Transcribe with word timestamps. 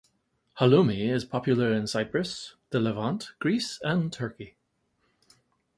Halloumi 0.59 1.07
is 1.13 1.25
popular 1.25 1.71
in 1.71 1.85
Cyprus, 1.85 2.55
the 2.71 2.79
Levant, 2.79 3.33
Greece, 3.37 3.77
and 3.83 4.11
Turkey. 4.11 4.55